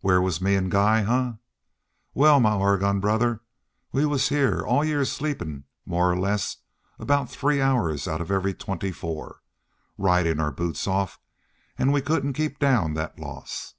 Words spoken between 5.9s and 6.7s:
or less